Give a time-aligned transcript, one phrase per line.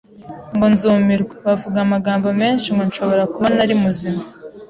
[0.55, 4.21] ngo nzumirwa, bavuga amagambo menshi ngo nshobora kuba ntari muzima,